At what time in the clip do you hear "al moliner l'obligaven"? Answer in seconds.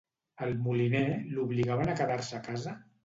0.45-1.93